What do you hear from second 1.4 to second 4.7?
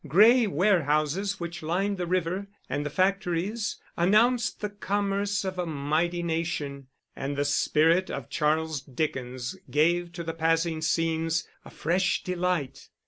lined the river, and the factories, announced